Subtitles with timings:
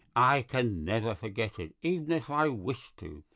[0.15, 3.23] I can never forget it, even if I wished to.